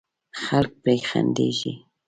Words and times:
خلک 0.43 0.71
پرې 0.83 0.97
خندېږي. 1.09 1.73